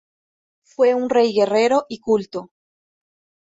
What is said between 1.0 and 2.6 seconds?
rey guerrero y culto.